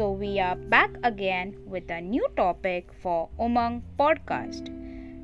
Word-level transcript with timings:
So 0.00 0.12
we 0.12 0.40
are 0.40 0.56
back 0.56 0.96
again 1.04 1.56
with 1.66 1.90
a 1.90 2.00
new 2.00 2.26
topic 2.34 2.88
for 3.02 3.28
Umang 3.38 3.82
podcast. 3.98 4.70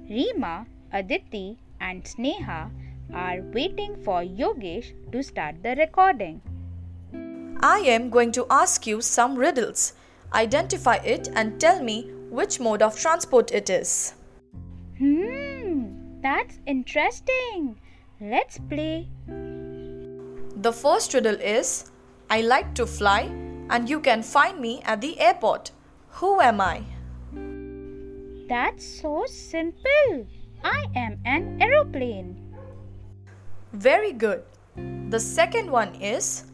Reema, 0.05 0.67
Aditi, 0.93 1.57
and 1.81 2.05
Sneha 2.05 2.69
are 3.15 3.41
waiting 3.55 3.97
for 4.05 4.21
Yogesh 4.21 4.93
to 5.13 5.23
start 5.23 5.63
the 5.63 5.77
recording. 5.77 6.43
I 7.63 7.79
am 7.89 8.11
going 8.11 8.33
to 8.33 8.45
ask 8.51 8.87
you 8.87 9.01
some 9.01 9.35
riddles. 9.35 9.95
Identify 10.35 10.97
it 10.97 11.31
and 11.33 11.59
tell 11.59 11.83
me 11.83 12.13
which 12.29 12.61
mode 12.61 12.83
of 12.83 13.01
transport 13.01 13.53
it 13.53 13.71
is. 13.71 14.13
Hmm, 14.99 16.21
that's 16.21 16.59
interesting. 16.67 17.81
Let's 18.21 18.59
play. 18.69 19.09
The 19.27 20.77
first 20.85 21.15
riddle 21.15 21.41
is 21.41 21.91
I 22.29 22.43
like 22.43 22.75
to 22.75 22.85
fly 22.85 23.46
and 23.71 23.89
you 23.89 24.01
can 24.01 24.23
find 24.23 24.61
me 24.61 24.83
at 24.85 25.01
the 25.01 25.19
airport. 25.21 25.71
Who 26.21 26.41
am 26.41 26.61
I? 26.61 26.83
That's 28.49 28.85
so 29.01 29.25
simple. 29.27 30.27
I 30.65 30.85
am 30.95 31.19
an 31.25 31.61
aeroplane. 31.61 32.55
Very 33.73 34.13
good. 34.13 34.43
The 35.11 35.21
second 35.21 35.71
one 35.71 35.95
is 35.97 36.45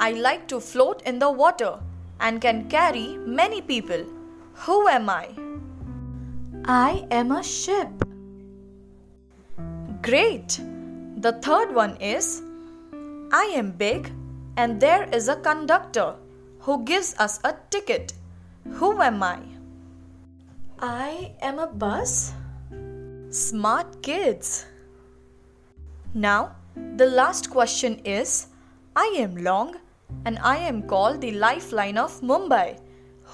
I 0.00 0.12
like 0.12 0.48
to 0.48 0.60
float 0.60 1.02
in 1.02 1.18
the 1.18 1.30
water 1.30 1.78
and 2.20 2.40
can 2.40 2.68
carry 2.68 3.18
many 3.18 3.60
people. 3.60 4.04
Who 4.54 4.88
am 4.88 5.10
I? 5.10 5.28
I 6.64 7.06
am 7.10 7.32
a 7.32 7.42
ship. 7.42 7.88
Great. 10.02 10.60
The 11.18 11.32
third 11.42 11.74
one 11.74 11.96
is 11.96 12.42
I 13.32 13.52
am 13.54 13.70
big 13.72 14.10
and 14.56 14.80
there 14.80 15.08
is 15.12 15.28
a 15.28 15.36
conductor 15.36 16.14
who 16.64 16.82
gives 16.84 17.14
us 17.18 17.40
a 17.44 17.54
ticket. 17.68 18.14
Who 18.76 19.00
am 19.02 19.22
I? 19.22 19.38
I 20.80 21.32
am 21.42 21.58
a 21.58 21.66
bus. 21.66 22.32
Smart 23.28 24.02
kids. 24.02 24.64
Now, 26.14 26.56
the 26.96 27.06
last 27.06 27.50
question 27.50 27.98
is 28.04 28.46
I 28.96 29.14
am 29.18 29.36
long 29.36 29.76
and 30.24 30.38
I 30.38 30.56
am 30.56 30.82
called 30.82 31.20
the 31.20 31.32
lifeline 31.32 31.98
of 31.98 32.20
Mumbai. 32.22 32.80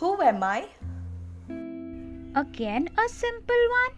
Who 0.01 0.21
am 0.21 0.43
I? 0.43 0.67
Again, 2.35 2.89
a 2.99 3.09
simple 3.09 3.65
one. 3.85 3.97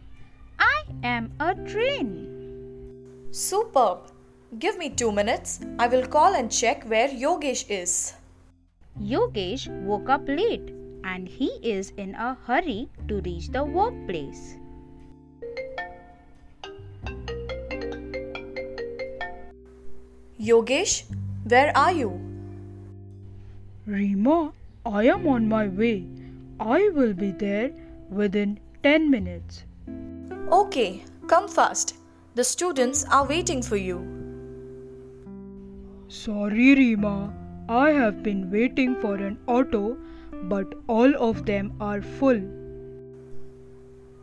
I 0.58 0.82
am 1.02 1.32
a 1.40 1.54
train. 1.54 3.28
Superb. 3.30 4.10
Give 4.58 4.76
me 4.76 4.90
two 4.90 5.10
minutes. 5.10 5.60
I 5.78 5.86
will 5.86 6.06
call 6.06 6.34
and 6.34 6.52
check 6.52 6.84
where 6.84 7.08
Yogesh 7.08 7.64
is. 7.70 8.12
Yogesh 9.00 9.68
woke 9.84 10.08
up 10.08 10.28
late 10.28 10.74
and 11.04 11.26
he 11.26 11.48
is 11.62 11.90
in 11.96 12.14
a 12.14 12.36
hurry 12.46 12.88
to 13.08 13.20
reach 13.22 13.48
the 13.48 13.64
workplace. 13.64 14.56
Yogesh, 20.38 21.04
where 21.48 21.76
are 21.76 21.92
you? 21.92 22.20
Reema, 23.88 24.52
I 24.84 25.04
am 25.04 25.26
on 25.26 25.48
my 25.48 25.68
way. 25.68 26.06
I 26.60 26.90
will 26.90 27.14
be 27.14 27.32
there 27.32 27.70
within 28.10 28.60
10 28.82 29.10
minutes. 29.10 29.64
Okay, 30.50 31.04
come 31.26 31.48
fast. 31.48 31.96
The 32.34 32.44
students 32.44 33.04
are 33.10 33.26
waiting 33.26 33.62
for 33.62 33.76
you. 33.76 34.00
Sorry, 36.08 36.74
Reema. 36.76 37.41
I 37.72 37.92
have 37.92 38.22
been 38.22 38.50
waiting 38.50 38.96
for 39.00 39.14
an 39.14 39.38
auto, 39.46 39.96
but 40.54 40.74
all 40.88 41.14
of 41.16 41.46
them 41.46 41.72
are 41.80 42.02
full. 42.02 42.42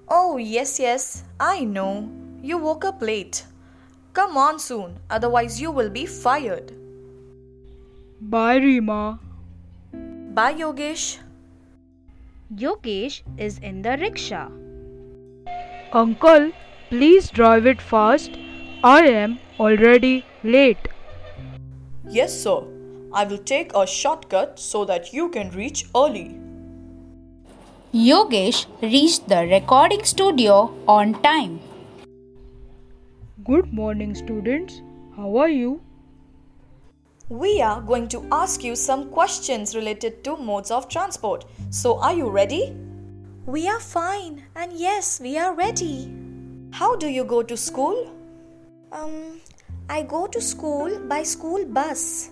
Oh, 0.07 0.37
yes, 0.37 0.79
yes, 0.79 1.23
I 1.39 1.63
know. 1.63 2.11
You 2.43 2.59
woke 2.59 2.85
up 2.85 3.01
late. 3.01 3.43
Come 4.13 4.37
on 4.37 4.59
soon, 4.59 4.99
otherwise, 5.09 5.59
you 5.59 5.71
will 5.71 5.89
be 5.89 6.05
fired. 6.05 6.71
Bye, 8.21 8.59
Reema. 8.59 9.17
Bye, 10.35 10.53
Yogesh. 10.53 11.17
Yogesh 12.55 13.21
is 13.37 13.57
in 13.59 13.81
the 13.81 13.97
rickshaw. 13.97 14.49
Uncle, 15.91 16.51
please 16.89 17.31
drive 17.31 17.65
it 17.65 17.81
fast. 17.81 18.29
I 18.83 19.07
am 19.07 19.39
already 19.59 20.23
late. 20.43 20.87
Yes, 22.07 22.43
sir. 22.43 22.78
I 23.11 23.23
will 23.23 23.39
take 23.39 23.71
a 23.73 23.87
shortcut 23.87 24.59
so 24.59 24.85
that 24.85 25.13
you 25.13 25.29
can 25.29 25.49
reach 25.49 25.85
early. 25.95 26.39
Yogesh 27.91 28.67
reached 28.83 29.27
the 29.27 29.47
recording 29.47 30.03
studio 30.03 30.71
on 30.87 31.19
time. 31.23 31.59
Good 33.43 33.73
morning, 33.73 34.13
students. 34.13 34.81
How 35.15 35.37
are 35.37 35.49
you? 35.49 35.81
We 37.29 37.61
are 37.61 37.81
going 37.81 38.07
to 38.09 38.27
ask 38.31 38.63
you 38.63 38.75
some 38.75 39.09
questions 39.09 39.75
related 39.75 40.23
to 40.25 40.37
modes 40.37 40.69
of 40.69 40.87
transport. 40.87 41.45
So, 41.71 41.99
are 41.99 42.13
you 42.13 42.29
ready? 42.29 42.75
We 43.47 43.67
are 43.67 43.79
fine, 43.79 44.43
and 44.55 44.71
yes, 44.73 45.19
we 45.19 45.37
are 45.39 45.55
ready. 45.55 46.11
How 46.71 46.95
do 46.95 47.07
you 47.07 47.23
go 47.23 47.41
to 47.41 47.57
school? 47.57 48.11
Um, 48.91 49.41
I 49.89 50.03
go 50.03 50.27
to 50.27 50.39
school 50.39 50.99
by 51.07 51.23
school 51.23 51.65
bus. 51.65 52.29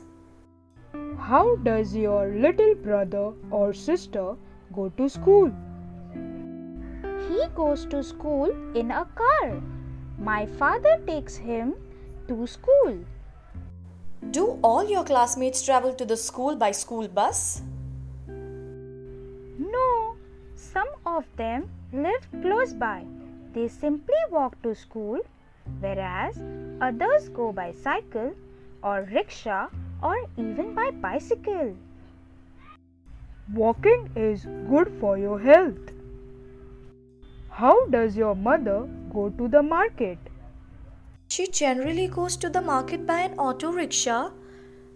How 1.27 1.57
does 1.57 1.93
your 1.93 2.27
little 2.27 2.73
brother 2.73 3.33
or 3.51 3.73
sister 3.73 4.35
go 4.73 4.87
to 4.97 5.09
school? 5.09 5.51
He 7.27 7.47
goes 7.53 7.85
to 7.87 8.01
school 8.01 8.53
in 8.73 8.91
a 8.91 9.03
car. 9.21 9.61
My 10.17 10.45
father 10.45 11.01
takes 11.05 11.35
him 11.35 11.73
to 12.29 12.47
school. 12.47 12.99
Do 14.31 14.57
all 14.63 14.89
your 14.89 15.03
classmates 15.03 15.65
travel 15.65 15.93
to 15.95 16.05
the 16.05 16.15
school 16.15 16.55
by 16.55 16.71
school 16.71 17.09
bus? 17.09 17.61
No, 18.27 20.15
some 20.55 20.87
of 21.05 21.25
them 21.35 21.69
live 21.91 22.25
close 22.41 22.71
by. 22.71 23.03
They 23.53 23.67
simply 23.67 24.23
walk 24.31 24.55
to 24.61 24.73
school, 24.73 25.19
whereas 25.81 26.39
others 26.79 27.27
go 27.27 27.51
by 27.51 27.73
cycle 27.73 28.33
or 28.81 29.05
rickshaw 29.11 29.67
or 30.01 30.15
even 30.37 30.73
by 30.73 30.91
bicycle. 30.91 31.75
Walking 33.53 34.09
is 34.15 34.45
good 34.69 34.91
for 34.99 35.17
your 35.17 35.39
health. 35.39 35.91
How 37.49 37.85
does 37.87 38.15
your 38.15 38.35
mother 38.35 38.87
go 39.11 39.29
to 39.29 39.47
the 39.47 39.63
market? 39.63 40.17
She 41.29 41.47
generally 41.47 42.07
goes 42.07 42.37
to 42.37 42.49
the 42.49 42.61
market 42.61 43.05
by 43.05 43.21
an 43.21 43.39
auto 43.39 43.71
rickshaw, 43.71 44.31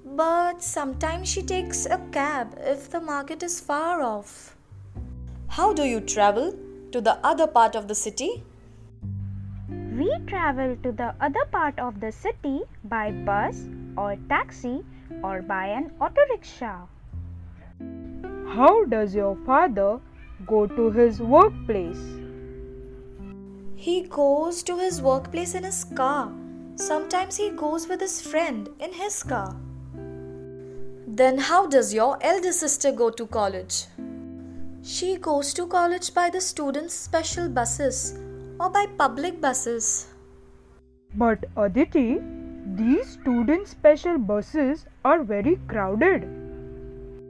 but 0.05 0.61
sometimes 0.61 1.27
she 1.27 1.41
takes 1.41 1.85
a 1.85 1.97
cab 2.11 2.57
if 2.59 2.89
the 2.89 3.01
market 3.01 3.43
is 3.43 3.59
far 3.59 4.01
off. 4.01 4.55
How 5.47 5.73
do 5.73 5.83
you 5.83 5.99
travel 5.99 6.55
to 6.91 7.01
the 7.01 7.17
other 7.25 7.47
part 7.47 7.75
of 7.75 7.87
the 7.87 7.95
city? 7.95 8.43
We 9.69 10.09
travel 10.27 10.77
to 10.83 10.91
the 10.91 11.13
other 11.19 11.45
part 11.51 11.79
of 11.79 11.99
the 11.99 12.11
city 12.11 12.61
by 12.83 13.11
bus 13.11 13.63
or 13.97 14.17
taxi 14.29 14.83
or 15.23 15.41
by 15.41 15.67
an 15.67 15.91
auto 15.99 16.21
rickshaw. 16.29 16.87
How 18.47 18.85
does 18.85 19.15
your 19.15 19.35
father 19.45 19.99
go 20.45 20.67
to 20.67 20.91
his 20.91 21.19
workplace? 21.19 22.03
He 23.75 24.03
goes 24.03 24.61
to 24.63 24.77
his 24.77 25.01
workplace 25.01 25.55
in 25.55 25.63
his 25.63 25.83
car. 25.83 26.31
Sometimes 26.75 27.37
he 27.37 27.49
goes 27.49 27.87
with 27.87 27.99
his 27.99 28.21
friend 28.21 28.69
in 28.79 28.93
his 28.93 29.23
car. 29.23 29.55
Then, 31.07 31.37
how 31.37 31.67
does 31.67 31.93
your 31.93 32.17
elder 32.21 32.51
sister 32.51 32.91
go 32.91 33.09
to 33.09 33.25
college? 33.27 33.85
She 34.83 35.17
goes 35.17 35.53
to 35.55 35.67
college 35.67 36.13
by 36.13 36.29
the 36.29 36.41
students' 36.41 36.93
special 36.93 37.49
buses 37.49 38.17
or 38.59 38.69
by 38.69 38.85
public 38.97 39.41
buses. 39.41 40.07
But 41.15 41.45
Aditi, 41.57 42.19
these 42.75 43.09
student 43.09 43.67
special 43.67 44.17
buses 44.17 44.85
are 45.03 45.23
very 45.23 45.59
crowded. 45.67 46.25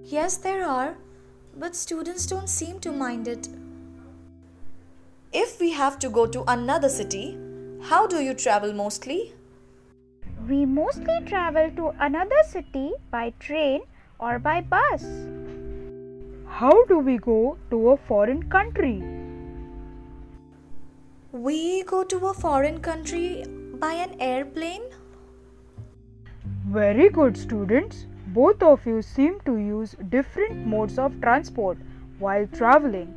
Yes, 0.06 0.38
there 0.38 0.68
are, 0.68 0.96
but 1.58 1.76
students 1.76 2.28
don't 2.28 2.50
seem 2.50 2.80
to 2.82 2.92
mind 2.92 3.28
it. 3.28 3.48
If 5.34 5.60
we 5.60 5.72
have 5.72 5.98
to 6.00 6.10
go 6.10 6.28
to 6.28 6.44
another 6.48 6.90
city, 6.90 7.38
how 7.82 8.06
do 8.06 8.22
you 8.22 8.36
travel 8.36 8.74
mostly? 8.74 9.34
We 10.48 10.66
mostly 10.66 11.20
travel 11.26 11.72
to 11.76 11.90
another 12.00 12.44
city 12.48 12.92
by 13.10 13.34
train 13.40 13.82
or 14.20 14.38
by 14.38 14.62
bus. 14.62 15.04
How 16.46 16.86
do 16.86 17.00
we 17.00 17.18
go 17.18 17.58
to 17.72 17.90
a 17.90 17.98
foreign 17.98 18.44
country? 18.50 19.02
We 21.32 21.84
go 21.84 22.04
to 22.04 22.28
a 22.28 22.34
foreign 22.34 22.82
country 22.82 23.46
by 23.80 23.94
an 23.94 24.16
airplane. 24.20 24.84
Very 26.72 27.10
good, 27.10 27.36
students. 27.36 28.06
Both 28.28 28.64
of 28.64 28.86
you 28.86 29.02
seem 29.02 29.42
to 29.42 29.58
use 29.58 29.94
different 30.08 30.66
modes 30.66 30.98
of 30.98 31.20
transport 31.20 31.78
while 32.18 32.48
traveling. 32.48 33.14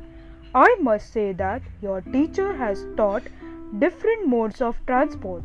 I 0.53 0.75
must 0.81 1.13
say 1.13 1.31
that 1.33 1.61
your 1.81 2.01
teacher 2.01 2.53
has 2.53 2.85
taught 2.97 3.23
different 3.79 4.27
modes 4.27 4.59
of 4.61 4.75
transport. 4.85 5.43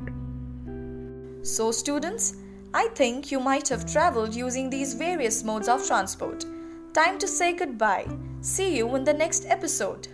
So, 1.43 1.71
students, 1.71 2.35
I 2.75 2.89
think 2.89 3.31
you 3.31 3.39
might 3.39 3.69
have 3.69 3.87
traveled 3.87 4.35
using 4.35 4.71
these 4.71 4.95
various 4.95 5.45
modes 5.45 5.69
of 5.69 5.87
transport. 5.87 6.45
Time 6.93 7.17
to 7.21 7.29
say 7.29 7.53
goodbye. 7.53 8.09
See 8.41 8.77
you 8.77 8.97
in 8.97 9.05
the 9.05 9.15
next 9.15 9.47
episode. 9.47 10.09